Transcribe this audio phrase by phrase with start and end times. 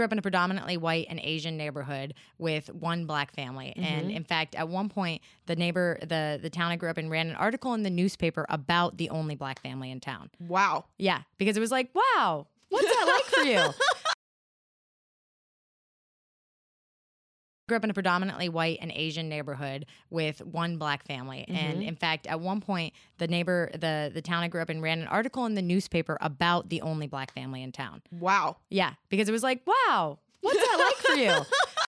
[0.00, 3.74] grew up in a predominantly white and Asian neighborhood with one black family.
[3.76, 3.84] Mm-hmm.
[3.84, 7.10] And in fact, at one point, the neighbor, the the town I grew up in,
[7.10, 10.30] ran an article in the newspaper about the only black family in town.
[10.40, 10.86] Wow.
[10.96, 13.60] Yeah, because it was like, wow, what's that like for you?
[17.70, 21.46] grew up in a predominantly white and Asian neighborhood with one black family.
[21.48, 21.56] Mm-hmm.
[21.56, 24.82] And in fact, at one point, the neighbor, the the town I grew up in,
[24.82, 28.02] ran an article in the newspaper about the only black family in town.
[28.10, 28.56] Wow.
[28.68, 31.30] Yeah, because it was like, wow, what's that like for you?